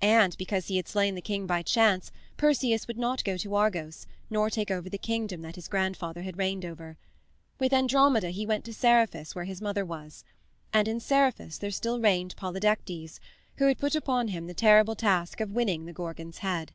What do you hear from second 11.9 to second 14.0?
reigned Polydectes, who had put